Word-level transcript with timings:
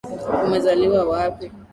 Umezaliwa 0.45 1.01
wapi? 1.09 1.45